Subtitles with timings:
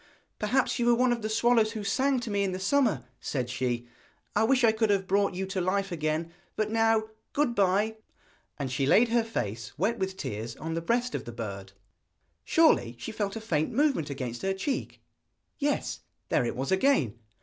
[0.39, 3.51] 'Perhaps you were one of the swallows who sang to me in the summer,' said
[3.51, 3.87] she.
[4.35, 7.97] 'I wish I could have brought you to life again; but now, good bye!'
[8.57, 11.73] And she laid her face, wet with tears, on the breast of the bird.
[12.43, 15.03] Surely she felt a faint movement against her cheek?
[15.59, 17.19] Yes, there it was again!